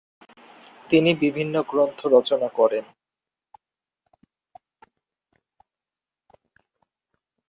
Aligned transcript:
তিনি 0.89 1.11
বিভিন্ন 1.15 1.55
গ্রন্থ 1.61 1.99
রচনা 2.07 2.49
করেন। 2.49 2.85